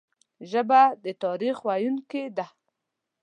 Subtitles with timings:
[0.51, 2.47] ژبه د تاریخ ویونکي ده